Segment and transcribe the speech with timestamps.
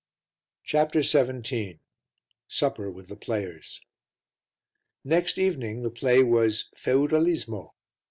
[0.63, 1.79] CHAPTER XVII
[2.47, 3.81] SUPPER WITH THE PLAYERS
[5.03, 7.73] Next evening the play was Feudalismo.